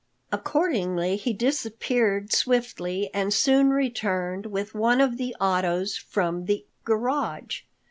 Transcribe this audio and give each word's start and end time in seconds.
Accordingly 0.31 1.15
he 1.15 1.31
disappeared 1.31 2.33
swiftly 2.33 3.11
and 3.13 3.31
soon 3.31 3.69
returned 3.69 4.47
with 4.47 4.73
one 4.73 4.99
of 4.99 5.17
the 5.17 5.35
autos 5.39 5.95
from 5.95 6.45
the 6.45 6.65
royal 6.87 6.97
garage. 6.99 7.61